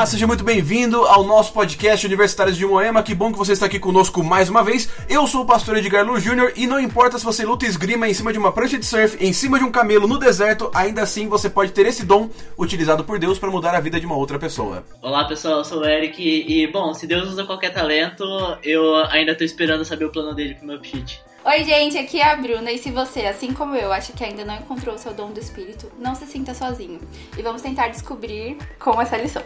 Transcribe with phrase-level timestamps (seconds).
[0.00, 3.02] Olá, seja muito bem-vindo ao nosso podcast Universitários de Moema.
[3.02, 4.88] Que bom que você está aqui conosco mais uma vez.
[5.10, 8.14] Eu sou o pastor Edgar Lu Júnior e não importa se você luta esgrima em
[8.14, 11.28] cima de uma prancha de surf, em cima de um camelo no deserto, ainda assim
[11.28, 14.38] você pode ter esse dom utilizado por Deus para mudar a vida de uma outra
[14.38, 14.82] pessoa.
[15.02, 18.24] Olá pessoal, eu sou o Eric e, bom, se Deus usa qualquer talento,
[18.64, 21.18] eu ainda estou esperando saber o plano dele pro meu pitch.
[21.42, 24.44] Oi, gente, aqui é a Bruna e se você, assim como eu, acha que ainda
[24.44, 27.00] não encontrou o seu dom do espírito, não se sinta sozinho.
[27.36, 29.42] E vamos tentar descobrir com essa lição.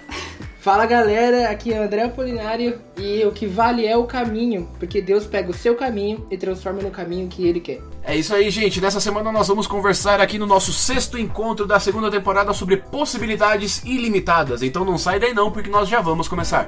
[0.58, 5.00] Fala galera, aqui é o André Apolinário e o que vale é o caminho, porque
[5.00, 7.80] Deus pega o seu caminho e transforma no caminho que ele quer.
[8.02, 8.80] É isso aí, gente.
[8.80, 13.84] Nessa semana nós vamos conversar aqui no nosso sexto encontro da segunda temporada sobre possibilidades
[13.84, 14.62] ilimitadas.
[14.62, 16.66] Então não sai daí não, porque nós já vamos começar.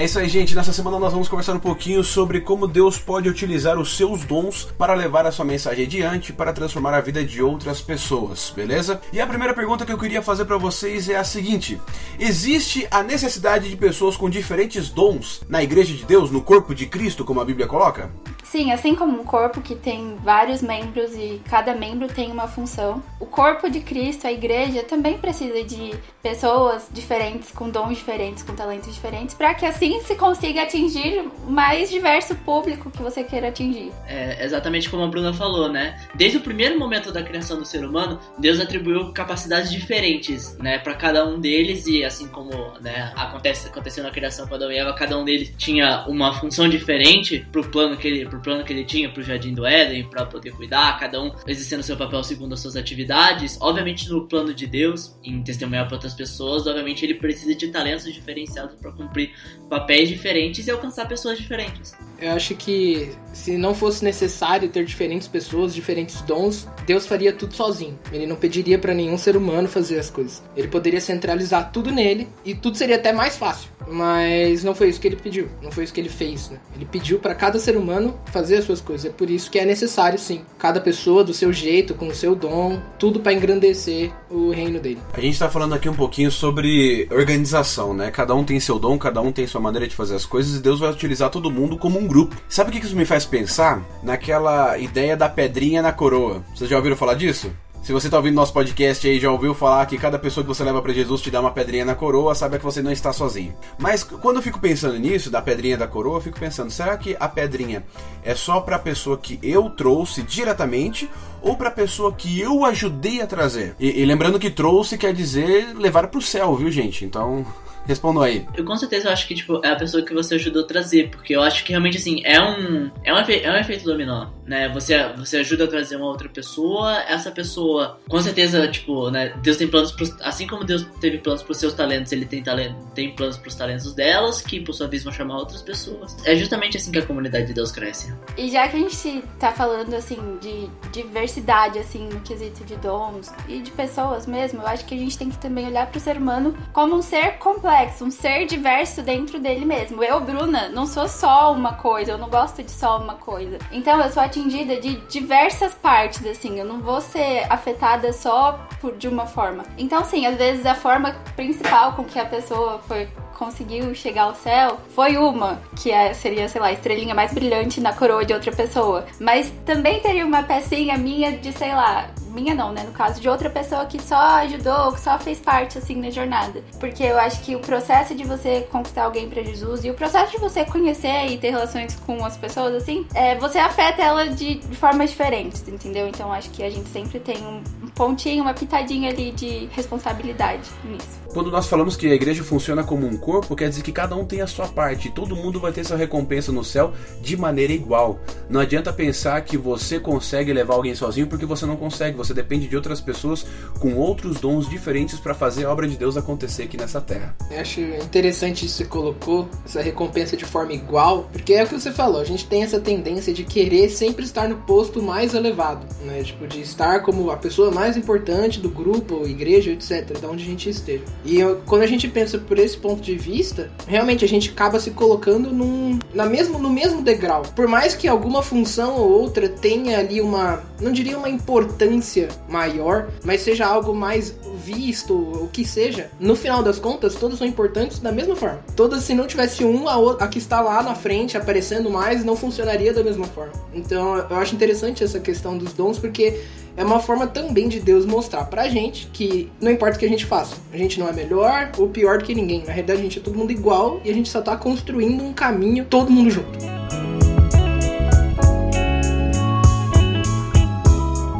[0.00, 0.54] É isso aí, gente.
[0.54, 4.66] Nessa semana nós vamos conversar um pouquinho sobre como Deus pode utilizar os seus dons
[4.78, 8.98] para levar a sua mensagem adiante, para transformar a vida de outras pessoas, beleza?
[9.12, 11.78] E a primeira pergunta que eu queria fazer para vocês é a seguinte:
[12.18, 16.86] existe a necessidade de pessoas com diferentes dons na igreja de Deus, no corpo de
[16.86, 18.10] Cristo, como a Bíblia coloca?
[18.50, 23.00] Sim, assim como um corpo que tem vários membros e cada membro tem uma função,
[23.20, 28.52] o corpo de Cristo, a igreja, também precisa de pessoas diferentes, com dons diferentes, com
[28.52, 33.48] talentos diferentes, para que assim se consiga atingir o mais diverso público que você queira
[33.50, 33.92] atingir.
[34.08, 36.00] É exatamente como a Bruna falou, né?
[36.16, 40.94] Desde o primeiro momento da criação do ser humano, Deus atribuiu capacidades diferentes, né, para
[40.94, 44.92] cada um deles e assim como, né, acontece aconteceu na criação com Adão e Eva,
[44.92, 48.84] cada um deles tinha uma função diferente pro plano que ele pro plano que ele
[48.84, 52.60] tinha pro Jardim do Éden, para poder cuidar, cada um exercendo seu papel segundo as
[52.60, 53.58] suas atividades.
[53.60, 58.12] Obviamente, no plano de Deus, em testemunhar para outras pessoas, obviamente ele precisa de talentos
[58.12, 59.32] diferenciados para cumprir
[59.68, 61.92] papéis diferentes e alcançar pessoas diferentes.
[62.20, 67.54] Eu acho que se não fosse necessário ter diferentes pessoas, diferentes dons, Deus faria tudo
[67.54, 67.98] sozinho.
[68.12, 70.42] Ele não pediria para nenhum ser humano fazer as coisas.
[70.56, 73.70] Ele poderia centralizar tudo nele e tudo seria até mais fácil.
[73.88, 76.50] Mas não foi isso que ele pediu, não foi isso que ele fez.
[76.50, 76.58] Né?
[76.76, 79.06] Ele pediu para cada ser humano fazer as suas coisas.
[79.06, 82.34] É por isso que é necessário, sim, cada pessoa do seu jeito, com o seu
[82.34, 84.98] dom, tudo para engrandecer o reino dele.
[85.12, 88.10] A gente está falando aqui um pouquinho sobre organização, né?
[88.10, 90.62] Cada um tem seu dom, cada um tem sua maneira de fazer as coisas e
[90.62, 92.36] Deus vai utilizar todo mundo como um grupo.
[92.48, 93.80] Sabe o que isso me faz pensar?
[94.02, 96.42] Naquela ideia da pedrinha na coroa.
[96.52, 97.52] Vocês já ouviram falar disso?
[97.82, 100.62] Se você está ouvindo nosso podcast aí já ouviu falar que cada pessoa que você
[100.62, 103.54] leva para Jesus te dá uma pedrinha na coroa, saiba que você não está sozinho.
[103.78, 107.16] Mas quando eu fico pensando nisso, da pedrinha da coroa, eu fico pensando, será que
[107.18, 107.82] a pedrinha
[108.22, 111.08] é só para a pessoa que eu trouxe diretamente
[111.40, 113.74] ou para a pessoa que eu ajudei a trazer?
[113.80, 117.06] E, e lembrando que trouxe quer dizer levar para o céu, viu, gente?
[117.06, 117.46] Então,
[117.90, 118.46] Respondam aí.
[118.56, 121.34] Eu com certeza acho que, tipo, é a pessoa que você ajudou a trazer, porque
[121.34, 124.68] eu acho que realmente, assim, é um, é um, efe, é um efeito dominó, né?
[124.68, 129.34] Você, você ajuda a trazer uma outra pessoa, essa pessoa, com certeza, tipo, né?
[129.42, 132.76] Deus tem planos pros, assim como Deus teve planos pros seus talentos, ele tem, talento,
[132.94, 136.16] tem planos pros talentos delas, que por sua vez vão chamar outras pessoas.
[136.24, 138.14] É justamente assim que a comunidade de Deus cresce.
[138.38, 143.32] E já que a gente tá falando, assim, de diversidade, assim, no quesito de dons
[143.48, 146.16] e de pessoas mesmo, eu acho que a gente tem que também olhar pro ser
[146.18, 150.02] humano como um ser completo complexo, um ser diverso dentro dele mesmo.
[150.04, 153.58] Eu, Bruna, não sou só uma coisa, eu não gosto de só uma coisa.
[153.72, 158.96] Então eu sou atingida de diversas partes, assim, eu não vou ser afetada só por
[158.96, 159.64] de uma forma.
[159.78, 163.08] Então, sim, às vezes a forma principal com que a pessoa foi
[163.40, 167.80] conseguiu chegar ao céu foi uma, que é, seria, sei lá, a estrelinha mais brilhante
[167.80, 169.06] na coroa de outra pessoa.
[169.18, 172.82] Mas também teria uma pecinha minha de, sei lá, minha não, né?
[172.84, 176.62] No caso de outra pessoa que só ajudou, que só fez parte, assim, na jornada.
[176.78, 180.32] Porque eu acho que o processo de você conquistar alguém para Jesus e o processo
[180.32, 184.56] de você conhecer e ter relações com as pessoas, assim, é, você afeta ela de,
[184.56, 186.06] de formas diferentes, entendeu?
[186.08, 187.62] Então acho que a gente sempre tem um
[187.94, 191.19] pontinho, uma pitadinha ali de responsabilidade nisso.
[191.32, 194.24] Quando nós falamos que a igreja funciona como um corpo, quer dizer que cada um
[194.24, 196.92] tem a sua parte, e todo mundo vai ter sua recompensa no céu
[197.22, 198.18] de maneira igual.
[198.48, 202.66] Não adianta pensar que você consegue levar alguém sozinho porque você não consegue, você depende
[202.66, 203.46] de outras pessoas
[203.78, 207.36] com outros dons diferentes para fazer a obra de Deus acontecer aqui nessa terra.
[207.48, 211.66] Eu acho interessante isso que você colocou, essa recompensa de forma igual, porque é o
[211.68, 215.32] que você falou, a gente tem essa tendência de querer sempre estar no posto mais
[215.32, 216.24] elevado, né?
[216.24, 220.46] Tipo, de estar como a pessoa mais importante do grupo, igreja, etc., de onde a
[220.46, 221.04] gente esteja.
[221.24, 224.80] E eu, quando a gente pensa por esse ponto de vista, realmente a gente acaba
[224.80, 227.42] se colocando num, na mesmo, no mesmo degrau.
[227.54, 233.08] Por mais que alguma função ou outra tenha ali uma, não diria uma importância maior,
[233.24, 234.34] mas seja algo mais
[234.64, 238.60] visto, o que seja, no final das contas, todas são importantes da mesma forma.
[238.76, 242.24] Todas, se não tivesse um, a, outra, a que está lá na frente aparecendo mais,
[242.24, 243.52] não funcionaria da mesma forma.
[243.74, 246.40] Então, eu acho interessante essa questão dos dons, porque
[246.80, 250.08] é uma forma também de Deus mostrar pra gente que não importa o que a
[250.08, 252.60] gente faça, a gente não é melhor ou pior do que ninguém.
[252.64, 255.34] Na realidade, a gente é todo mundo igual e a gente só tá construindo um
[255.34, 256.58] caminho todo mundo junto.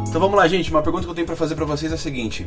[0.07, 0.71] Então vamos lá, gente.
[0.71, 2.45] Uma pergunta que eu tenho para fazer para vocês é a seguinte: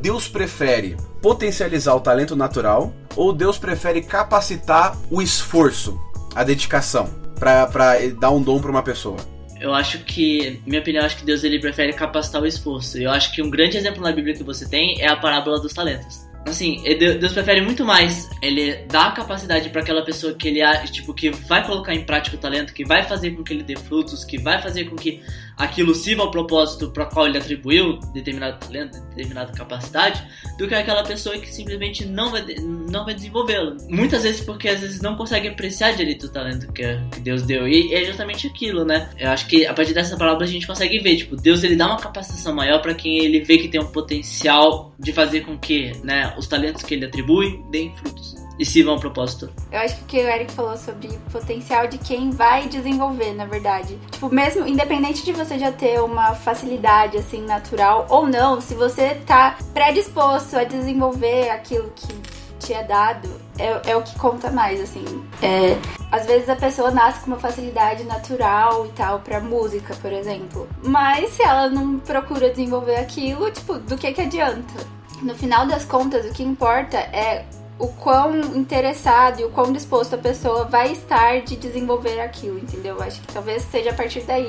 [0.00, 5.98] Deus prefere potencializar o talento natural ou Deus prefere capacitar o esforço,
[6.36, 9.16] a dedicação, para dar um dom para uma pessoa?
[9.60, 12.98] Eu acho que, minha opinião, acho que Deus ele prefere capacitar o esforço.
[12.98, 15.72] Eu acho que um grande exemplo na Bíblia que você tem é a parábola dos
[15.72, 16.28] talentos.
[16.46, 21.12] Assim, Deus prefere muito mais ele dar a capacidade para aquela pessoa que ele tipo
[21.12, 24.24] que vai colocar em prática o talento, que vai fazer com que ele dê frutos,
[24.24, 25.20] que vai fazer com que
[25.58, 30.22] aquilo sirva ao propósito para qual ele atribuiu determinado talento, determinada capacidade,
[30.56, 32.44] do que aquela pessoa que simplesmente não vai,
[32.90, 33.76] não vai desenvolvê-lo.
[33.88, 36.82] Muitas vezes porque às vezes não consegue apreciar direito o talento que,
[37.12, 37.66] que Deus deu.
[37.66, 39.10] E é justamente aquilo, né?
[39.18, 41.86] Eu acho que a partir dessa palavra a gente consegue ver, tipo, Deus ele dá
[41.86, 45.92] uma capacitação maior para quem ele vê que tem um potencial de fazer com que,
[46.04, 49.50] né, os talentos que ele atribui deem frutos e sirvam ao propósito.
[49.70, 53.46] Eu acho que o que o Eric falou sobre potencial de quem vai desenvolver, na
[53.46, 53.98] verdade.
[54.10, 59.14] Tipo, mesmo independente de você já ter uma facilidade assim natural ou não, se você
[59.26, 63.28] tá predisposto a desenvolver aquilo que te é dado,
[63.58, 65.04] é, é o que conta mais, assim.
[65.42, 65.76] É,
[66.10, 70.68] às vezes a pessoa nasce com uma facilidade natural e tal pra música, por exemplo.
[70.82, 74.74] Mas se ela não procura desenvolver aquilo, tipo, do que que adianta?
[75.22, 77.44] No final das contas, o que importa é
[77.78, 83.00] o quão interessado e o quão disposto a pessoa vai estar de desenvolver aquilo, entendeu?
[83.00, 84.48] Acho que talvez seja a partir daí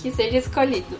[0.00, 0.98] que seja escolhido.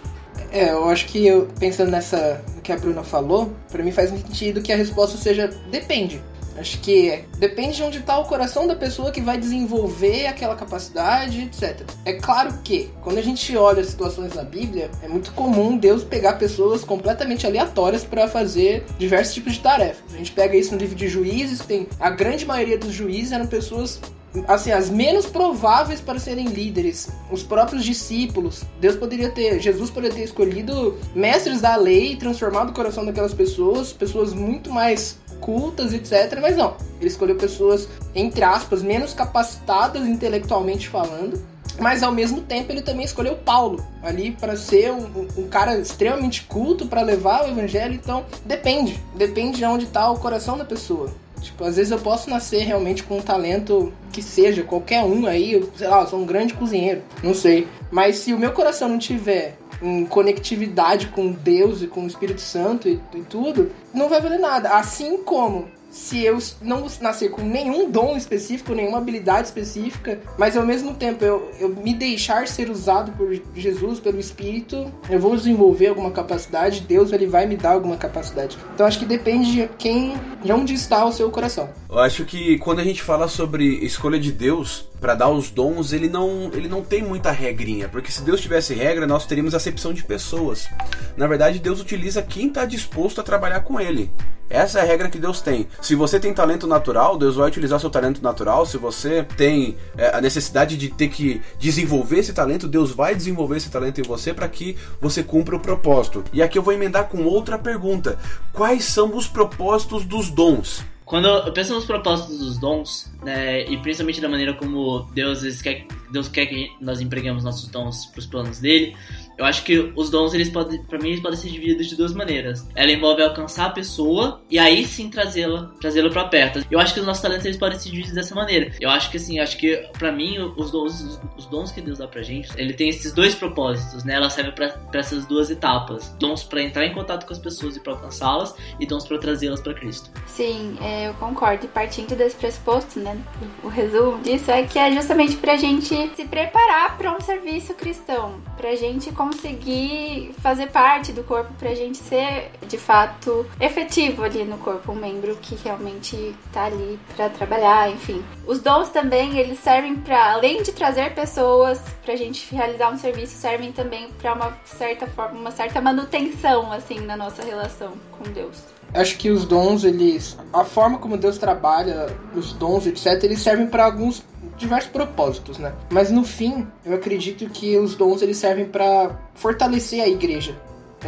[0.53, 4.61] É, eu acho que eu, pensando nessa que a Bruna falou, para mim faz sentido
[4.61, 6.23] que a resposta seja depende.
[6.61, 11.41] Acho que depende de onde está o coração da pessoa que vai desenvolver aquela capacidade,
[11.41, 11.81] etc.
[12.05, 16.05] É claro que, quando a gente olha as situações na Bíblia, é muito comum Deus
[16.05, 20.03] pegar pessoas completamente aleatórias para fazer diversos tipos de tarefas.
[20.13, 23.47] A gente pega isso no livro de Juízes, tem a grande maioria dos juízes eram
[23.47, 23.99] pessoas
[24.47, 28.63] assim, as menos prováveis para serem líderes, os próprios discípulos.
[28.81, 33.93] Deus poderia ter, Jesus poderia ter escolhido mestres da lei, transformado o coração daquelas pessoas,
[33.93, 36.39] pessoas muito mais cultas, etc.
[36.41, 41.43] Mas não, ele escolheu pessoas, entre aspas, menos capacitadas intelectualmente falando.
[41.79, 46.43] Mas ao mesmo tempo ele também escolheu Paulo ali para ser um, um, cara extremamente
[46.43, 47.95] culto para levar o evangelho.
[47.95, 51.11] Então depende, depende de onde está o coração da pessoa.
[51.41, 55.67] Tipo, às vezes eu posso nascer realmente com um talento que seja, qualquer um aí,
[55.75, 57.67] sei lá, eu sou um grande cozinheiro, não sei.
[57.91, 62.41] Mas se o meu coração não tiver em conectividade com Deus e com o Espírito
[62.41, 64.71] Santo e, e tudo, não vai valer nada.
[64.71, 70.65] Assim como se eu não nascer com nenhum dom específico, nenhuma habilidade específica, mas ao
[70.65, 75.89] mesmo tempo eu, eu me deixar ser usado por Jesus, pelo Espírito, eu vou desenvolver
[75.89, 78.57] alguma capacidade, Deus ele vai me dar alguma capacidade.
[78.73, 81.69] Então acho que depende de quem, de onde está o seu coração.
[81.89, 85.93] Eu acho que quando a gente fala sobre escolha de Deus para dar os dons,
[85.93, 89.93] ele não, ele não tem muita regrinha, porque se Deus tivesse regra, nós teríamos acepção
[89.93, 90.69] de pessoas.
[91.17, 94.13] Na verdade, Deus utiliza quem está disposto a trabalhar com ele.
[94.51, 95.69] Essa é a regra que Deus tem.
[95.81, 98.67] Se você tem talento natural, Deus vai utilizar seu talento natural.
[98.67, 103.59] Se você tem é, a necessidade de ter que desenvolver esse talento, Deus vai desenvolver
[103.59, 106.25] esse talento em você para que você cumpra o propósito.
[106.33, 108.19] E aqui eu vou emendar com outra pergunta:
[108.53, 110.85] quais são os propósitos dos dons?
[111.11, 115.85] Quando eu penso nos propósitos dos dons, né, e principalmente da maneira como Deus quer,
[116.13, 118.97] Deus quer que nós empregamos nossos dons para os planos dele,
[119.41, 122.13] eu acho que os dons, eles podem, para mim, eles podem ser divididos de duas
[122.13, 122.69] maneiras.
[122.75, 126.63] Ela envolve alcançar a pessoa e aí sim trazê-la, trazê-la para perto.
[126.71, 128.71] Eu acho que os nossos talentos eles podem ser divididos dessa maneira.
[128.79, 132.07] Eu acho que assim, acho que para mim os dons, os dons que Deus dá
[132.07, 134.15] pra gente, ele tem esses dois propósitos, né?
[134.17, 136.15] Ela serve para essas duas etapas.
[136.19, 139.61] Dons para entrar em contato com as pessoas e para alcançá-las e dons para trazê-las
[139.63, 140.11] para Cristo.
[140.27, 141.65] Sim, é, eu concordo.
[141.65, 143.19] E partindo desse pressuposto, né?
[143.65, 148.35] O resumo disso é que é justamente pra gente se preparar para um serviço cristão,
[148.61, 154.59] pra gente conseguir fazer parte do corpo pra gente ser de fato efetivo ali no
[154.59, 158.23] corpo, um membro que realmente tá ali para trabalhar, enfim.
[158.47, 163.35] Os dons também, eles servem para além de trazer pessoas pra gente realizar um serviço,
[163.37, 168.59] servem também para uma certa forma, uma certa manutenção assim na nossa relação com Deus
[168.93, 170.37] acho que os dons, eles.
[170.53, 174.23] A forma como Deus trabalha, os dons, etc., eles servem para alguns
[174.61, 175.75] diversos propósitos, né?
[175.91, 180.57] Mas no fim, eu acredito que os dons eles servem para fortalecer a igreja.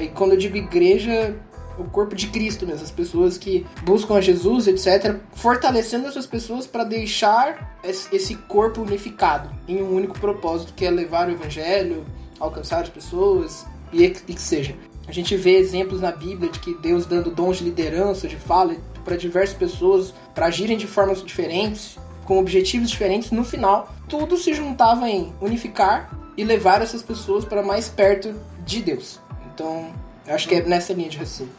[0.01, 1.37] E quando eu digo igreja,
[1.79, 6.67] o corpo de Cristo mesmo, as pessoas que buscam a Jesus, etc, fortalecendo essas pessoas
[6.67, 12.05] para deixar esse corpo unificado em um único propósito, que é levar o evangelho,
[12.41, 14.75] alcançar as pessoas e que seja.
[15.07, 18.77] A gente vê exemplos na Bíblia de que Deus dando dons de liderança, de fala
[19.05, 24.55] para diversas pessoas, para agirem de formas diferentes, com objetivos diferentes, no final, tudo se
[24.55, 29.21] juntava em unificar e levar essas pessoas para mais perto de Deus.
[29.53, 29.93] Então,
[30.27, 31.53] eu acho que é nessa linha de raciocínio.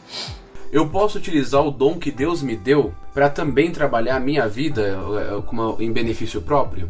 [0.71, 4.97] Eu posso utilizar o dom que Deus me deu para também trabalhar a minha vida
[5.19, 6.89] eh, em benefício próprio?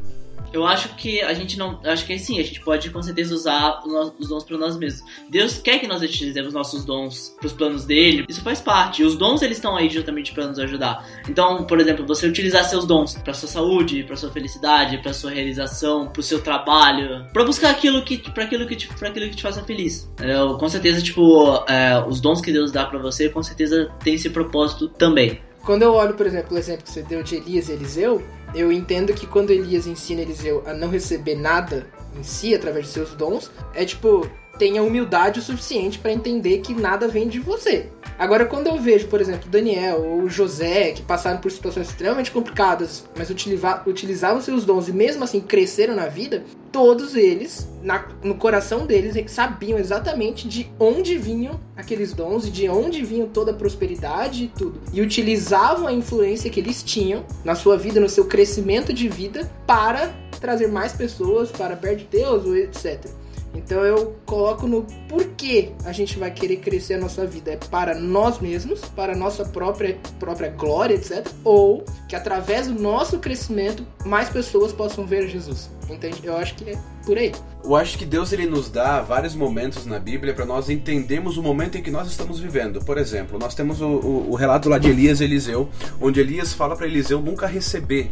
[0.53, 1.79] Eu acho que a gente não.
[1.83, 3.81] Acho que sim, a gente pode com certeza usar
[4.19, 5.03] os dons para nós mesmos.
[5.29, 9.03] Deus quer que nós utilizemos nossos dons para os planos dele, isso faz parte.
[9.03, 11.05] Os dons eles estão aí justamente para nos ajudar.
[11.27, 15.31] Então, por exemplo, você utilizar seus dons para sua saúde, para sua felicidade, para sua
[15.31, 19.36] realização, para o seu trabalho, para buscar aquilo que para aquilo que te, aquilo que
[19.36, 20.12] te faça feliz.
[20.22, 24.13] Eu, com certeza, tipo, é, os dons que Deus dá para você, com certeza tem
[24.13, 25.41] esse propósito também.
[25.65, 28.22] Quando eu olho, por exemplo, o exemplo que você deu de Elias e Eliseu,
[28.53, 32.91] eu entendo que quando Elias ensina Eliseu a não receber nada em si através de
[32.91, 34.29] seus dons, é tipo,
[34.60, 37.89] tenha humildade o suficiente para entender que nada vem de você.
[38.20, 43.05] Agora, quando eu vejo, por exemplo, Daniel ou José, que passaram por situações extremamente complicadas,
[43.17, 46.43] mas utilizavam seus dons e mesmo assim cresceram na vida,
[46.74, 52.68] todos eles, na, no coração deles, sabiam exatamente de onde vinham aqueles dons e de
[52.68, 54.82] onde vinham toda a prosperidade e tudo.
[54.92, 59.50] E utilizavam a influência que eles tinham na sua vida, no seu crescimento de vida,
[59.68, 60.12] para
[60.42, 63.06] trazer mais pessoas para perto de Deus, etc.
[63.55, 67.51] Então eu coloco no porquê a gente vai querer crescer a nossa vida.
[67.51, 71.27] É para nós mesmos, para a nossa própria, própria glória, etc.
[71.43, 75.69] Ou que através do nosso crescimento mais pessoas possam ver Jesus.
[75.89, 76.22] Entende?
[76.24, 77.31] Eu acho que é por aí.
[77.63, 81.43] Eu acho que Deus ele nos dá vários momentos na Bíblia para nós entendermos o
[81.43, 82.83] momento em que nós estamos vivendo.
[82.83, 85.69] Por exemplo, nós temos o, o, o relato lá de Elias e Eliseu,
[86.01, 88.12] onde Elias fala para Eliseu nunca receber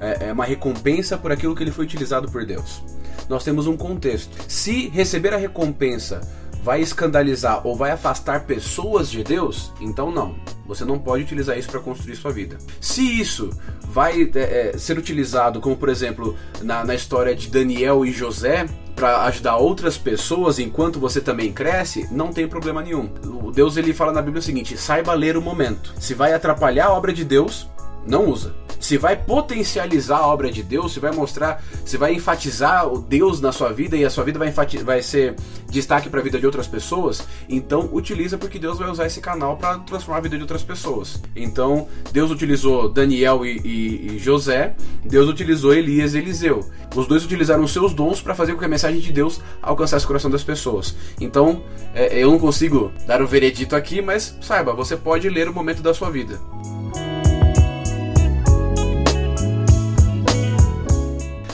[0.00, 2.82] é, é uma recompensa por aquilo que ele foi utilizado por Deus
[3.30, 4.36] nós temos um contexto.
[4.48, 6.20] Se receber a recompensa
[6.64, 10.34] vai escandalizar ou vai afastar pessoas de Deus, então não.
[10.66, 12.58] Você não pode utilizar isso para construir sua vida.
[12.80, 13.50] Se isso
[13.84, 18.66] vai é, é, ser utilizado, como por exemplo na, na história de Daniel e José,
[18.96, 23.08] para ajudar outras pessoas enquanto você também cresce, não tem problema nenhum.
[23.44, 25.94] O Deus ele fala na Bíblia o seguinte: saiba ler o momento.
[26.00, 27.68] Se vai atrapalhar a obra de Deus,
[28.04, 28.54] não usa.
[28.80, 33.40] Se vai potencializar a obra de Deus, se vai mostrar, se vai enfatizar o Deus
[33.40, 34.50] na sua vida e a sua vida vai,
[34.82, 35.36] vai ser
[35.70, 39.56] destaque para a vida de outras pessoas, então utiliza porque Deus vai usar esse canal
[39.56, 41.20] para transformar a vida de outras pessoas.
[41.36, 46.68] Então Deus utilizou Daniel e, e, e José, Deus utilizou Elias e Eliseu.
[46.94, 50.08] Os dois utilizaram seus dons para fazer com que a mensagem de Deus alcançasse o
[50.08, 50.96] coração das pessoas.
[51.20, 51.62] Então
[51.94, 55.82] é, eu não consigo dar o veredito aqui, mas saiba, você pode ler o momento
[55.82, 56.40] da sua vida.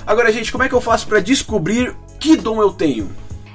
[0.07, 3.11] Agora, gente, como é que eu faço para descobrir que dom eu tenho?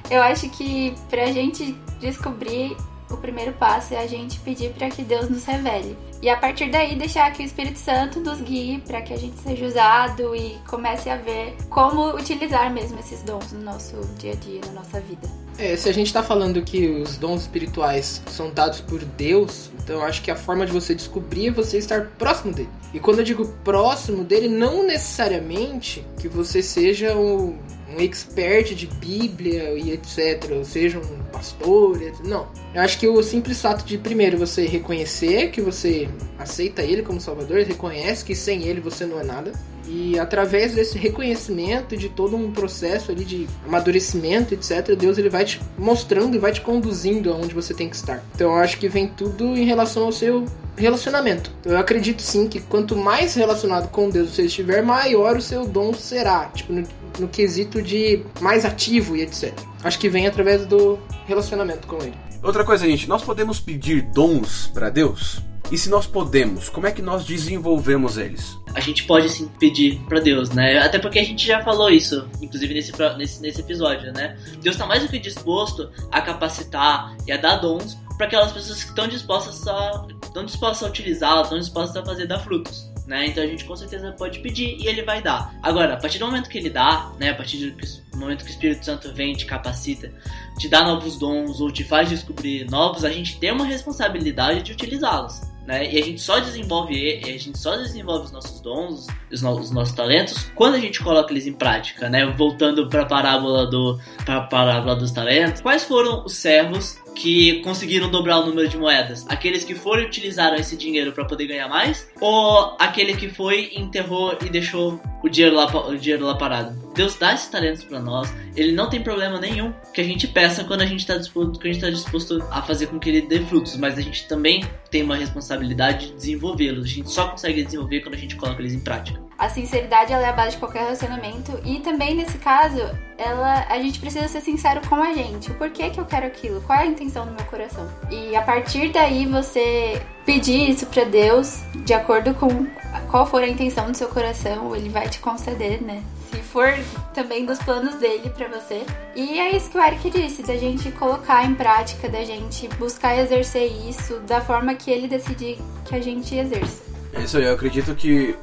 [0.09, 2.75] Eu acho que pra gente descobrir,
[3.09, 5.97] o primeiro passo é a gente pedir para que Deus nos revele.
[6.21, 9.37] E a partir daí deixar que o Espírito Santo nos guie para que a gente
[9.39, 14.35] seja usado e comece a ver como utilizar mesmo esses dons no nosso dia a
[14.35, 15.27] dia, na nossa vida.
[15.61, 20.01] É, se a gente está falando que os dons espirituais são dados por Deus, então
[20.01, 22.69] acho que a forma de você descobrir é você estar próximo dele.
[22.91, 27.59] E quando eu digo próximo dele, não necessariamente que você seja um,
[27.95, 32.25] um expert de Bíblia e etc, ou seja um pastor, etc.
[32.25, 32.47] não.
[32.73, 37.21] Eu acho que o simples fato de primeiro você reconhecer que você aceita ele como
[37.21, 39.51] Salvador, reconhece que sem ele você não é nada.
[39.93, 45.43] E através desse reconhecimento de todo um processo ali de amadurecimento, etc, Deus ele vai
[45.43, 48.23] te mostrando e vai te conduzindo aonde você tem que estar.
[48.33, 50.45] Então eu acho que vem tudo em relação ao seu
[50.77, 51.51] relacionamento.
[51.65, 55.93] Eu acredito sim que quanto mais relacionado com Deus você estiver, maior o seu dom
[55.93, 56.87] será, tipo no,
[57.19, 59.53] no quesito de mais ativo e etc.
[59.83, 62.15] Acho que vem através do relacionamento com ele.
[62.41, 65.50] Outra coisa, gente, nós podemos pedir dons para Deus?
[65.71, 68.59] E se nós podemos, como é que nós desenvolvemos eles?
[68.75, 70.79] A gente pode sim pedir para Deus, né?
[70.79, 74.37] Até porque a gente já falou isso, inclusive nesse, nesse, nesse episódio, né?
[74.61, 78.83] Deus está mais do que disposto a capacitar e a dar dons para aquelas pessoas
[78.83, 82.91] que estão dispostas a, estão dispostas a utilizar, estão dispostas a fazer dar frutos.
[83.07, 83.27] Né?
[83.27, 85.55] Então a gente com certeza pode pedir e ele vai dar.
[85.63, 87.29] Agora, a partir do momento que ele dá, né?
[87.29, 90.13] A partir do momento que o Espírito Santo vem, te capacita,
[90.59, 94.73] te dá novos dons ou te faz descobrir novos, a gente tem uma responsabilidade de
[94.73, 95.50] utilizá-los.
[95.65, 95.91] Né?
[95.93, 99.69] E a gente só desenvolve a gente só desenvolve os nossos dons, os, no, os,
[99.69, 102.25] nossos talentos quando a gente coloca eles em prática, né?
[102.25, 108.09] Voltando para a parábola do para parábola dos talentos, quais foram os servos que conseguiram
[108.09, 109.25] dobrar o número de moedas?
[109.27, 112.09] Aqueles que foram e utilizaram esse dinheiro para poder ganhar mais?
[112.19, 116.81] Ou aquele que foi, enterrou e deixou o dinheiro lá, o dinheiro lá parado?
[116.93, 120.63] Deus dá esses talentos para nós, ele não tem problema nenhum que a gente peça
[120.63, 123.39] quando a gente está disposto, a gente tá disposto a fazer com que ele dê
[123.39, 126.85] frutos, mas a gente também tem uma responsabilidade de desenvolvê-los.
[126.85, 129.21] A gente só consegue desenvolver quando a gente coloca eles em prática.
[129.41, 132.79] A sinceridade ela é a base de qualquer relacionamento e também nesse caso,
[133.17, 135.49] ela a gente precisa ser sincero com a gente.
[135.49, 136.61] O porquê que eu quero aquilo?
[136.61, 137.89] Qual é a intenção do meu coração?
[138.11, 142.67] E a partir daí você pedir isso para Deus, de acordo com
[143.09, 146.03] qual for a intenção do seu coração, ele vai te conceder, né?
[146.29, 146.77] Se for
[147.11, 148.85] também dos planos dele para você.
[149.15, 153.17] E é isso que o Eric disse, da gente colocar em prática, da gente buscar
[153.17, 156.83] exercer isso da forma que ele decidir que a gente exerça.
[157.13, 158.35] É isso aí, eu acredito que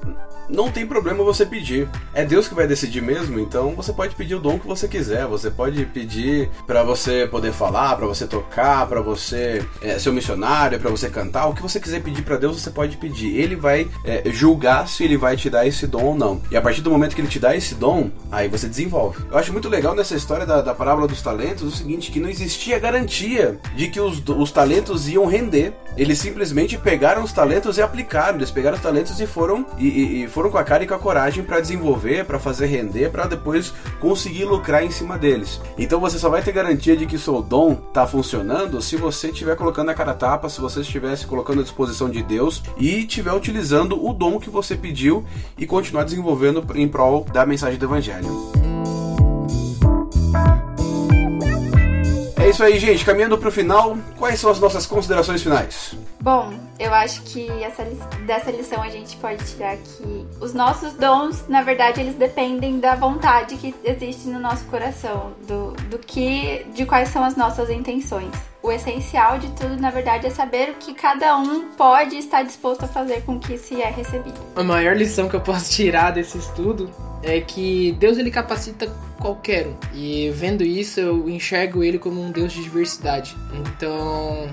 [0.49, 1.89] não tem problema você pedir.
[2.15, 5.27] É Deus que vai decidir mesmo, então você pode pedir o dom que você quiser.
[5.27, 10.15] Você pode pedir para você poder falar, para você tocar, para você é, ser um
[10.15, 11.47] missionário, para você cantar.
[11.47, 13.37] O que você quiser pedir para Deus, você pode pedir.
[13.37, 16.41] Ele vai é, julgar se ele vai te dar esse dom ou não.
[16.51, 19.23] E a partir do momento que ele te dá esse dom, aí você desenvolve.
[19.31, 22.29] Eu acho muito legal nessa história da, da parábola dos talentos o seguinte: que não
[22.29, 25.73] existia garantia de que os, os talentos iam render.
[25.97, 28.39] Eles simplesmente pegaram os talentos e aplicaram.
[28.39, 30.95] Eles pegaram os talentos e foram e, e, e foram com a cara e com
[30.95, 35.61] a coragem para desenvolver, para fazer render, para depois conseguir lucrar em cima deles.
[35.77, 39.29] Então você só vai ter garantia de que o seu dom tá funcionando se você
[39.29, 43.01] estiver colocando a cara tapa, se você estiver se colocando à disposição de Deus e
[43.01, 45.25] estiver utilizando o dom que você pediu
[45.57, 48.29] e continuar desenvolvendo em prol da mensagem do evangelho.
[52.37, 53.05] É isso aí, gente.
[53.05, 55.95] Caminhando para o final, quais são as nossas considerações finais?
[56.21, 57.85] Bom, eu acho que essa,
[58.27, 62.97] dessa lição a gente pode tirar que os nossos dons, na verdade, eles dependem da
[62.97, 68.35] vontade que existe no nosso coração, do, do que, de quais são as nossas intenções.
[68.61, 72.85] O essencial de tudo, na verdade, é saber o que cada um pode estar disposto
[72.85, 74.39] a fazer com que se é recebido.
[74.57, 76.91] A maior lição que eu posso tirar desse estudo
[77.23, 79.77] é que Deus ele capacita qualquer um.
[79.95, 83.37] E vendo isso, eu enxergo ele como um Deus de diversidade.
[83.53, 84.49] Então,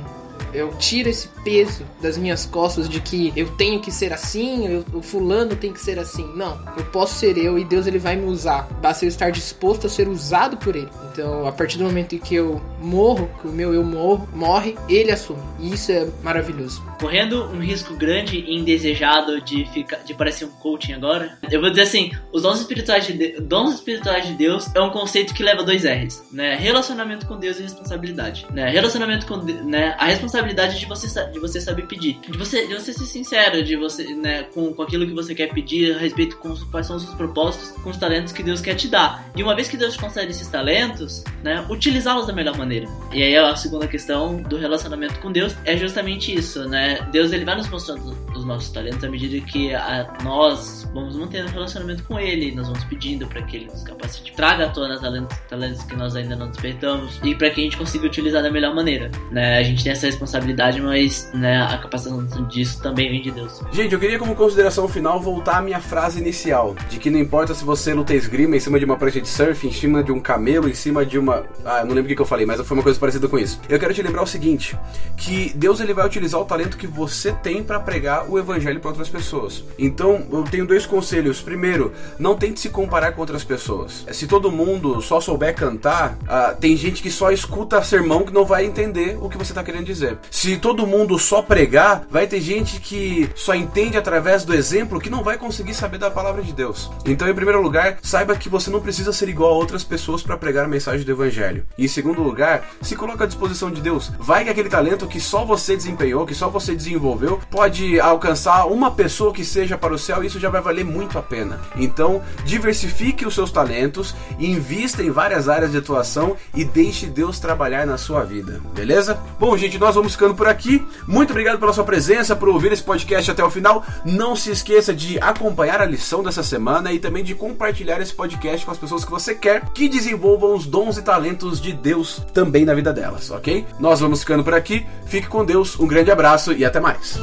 [0.55, 4.85] eu tiro esse peso das minhas costas de que eu tenho que ser assim, eu,
[4.93, 6.25] o fulano tem que ser assim.
[6.35, 8.67] Não, eu posso ser eu e Deus ele vai me usar.
[8.81, 10.89] Basta eu estar disposto a ser usado por ele.
[11.11, 14.75] Então, a partir do momento em que eu morro, que o meu eu morro, morre,
[14.87, 15.41] ele assume.
[15.59, 16.83] E isso é maravilhoso.
[16.99, 21.69] Correndo um risco grande e indesejado de ficar de parecer um coaching agora, eu vou
[21.69, 25.43] dizer assim, os dons espirituais de, de dons espirituais de Deus é um conceito que
[25.43, 26.55] leva dois R's, né?
[26.55, 28.69] Relacionamento com Deus e responsabilidade, né?
[28.69, 32.19] Relacionamento com, né, a responsabilidade de você, de você saber pedir.
[32.19, 35.53] De você, de você ser sincero, de você, né, com, com aquilo que você quer
[35.53, 38.75] pedir, a respeito com quais são os seus propósitos, com os talentos que Deus quer
[38.75, 39.29] te dar.
[39.35, 42.74] E uma vez que Deus concede esses talentos, né, utilizá-los da melhor maneira.
[43.11, 47.07] E aí a segunda questão do relacionamento com Deus é justamente isso, né?
[47.11, 51.49] Deus ele vai nos mostrando os nossos talentos à medida que a, nós vamos mantendo
[51.49, 54.99] um relacionamento com Ele, nós vamos pedindo para que Ele nos capacite, traga à tona
[54.99, 58.51] talentos, talentos que nós ainda não despertamos e para que a gente consiga utilizar da
[58.51, 59.57] melhor maneira, né?
[59.57, 63.61] A gente tem essa responsabilidade mas né, a capacitação disso também vem de Deus.
[63.71, 67.53] Gente, eu queria como consideração final voltar à minha frase inicial, de que não importa
[67.53, 70.19] se você luta esgrima em cima de uma prancha de surf, em cima de um
[70.19, 71.45] camelo, em cima de uma...
[71.63, 73.59] Ah, não lembro o que eu falei, mas foi uma coisa parecida com isso.
[73.67, 74.77] Eu quero te lembrar o seguinte,
[75.17, 78.89] que Deus ele vai utilizar o talento que você tem para pregar o evangelho para
[78.89, 79.63] outras pessoas.
[79.77, 81.41] Então, eu tenho dois conselhos.
[81.41, 84.05] Primeiro, não tente se comparar com outras pessoas.
[84.11, 88.45] Se todo mundo só souber cantar, ah, tem gente que só escuta sermão que não
[88.45, 90.17] vai entender o que você está querendo dizer.
[90.31, 95.09] Se todo mundo só pregar, vai ter gente que só entende através do exemplo que
[95.09, 96.89] não vai conseguir saber da palavra de Deus.
[97.05, 100.37] Então, em primeiro lugar, saiba que você não precisa ser igual a outras pessoas para
[100.37, 101.65] pregar a mensagem do evangelho.
[101.77, 104.11] E em segundo lugar, se coloque à disposição de Deus.
[104.19, 108.91] Vai que aquele talento que só você desempenhou, que só você desenvolveu, pode alcançar uma
[108.91, 111.61] pessoa que seja para o céu, isso já vai valer muito a pena.
[111.75, 117.85] Então, diversifique os seus talentos, invista em várias áreas de atuação e deixe Deus trabalhar
[117.85, 118.61] na sua vida.
[118.73, 119.19] Beleza?
[119.39, 120.85] Bom, gente, nós vamos ficando por aqui.
[121.07, 123.83] Muito obrigado pela sua presença, por ouvir esse podcast até o final.
[124.03, 128.65] Não se esqueça de acompanhar a lição dessa semana e também de compartilhar esse podcast
[128.65, 132.65] com as pessoas que você quer que desenvolvam os dons e talentos de Deus também
[132.65, 133.65] na vida delas, ok?
[133.79, 134.85] Nós vamos ficando por aqui.
[135.05, 137.19] Fique com Deus, um grande abraço e até mais.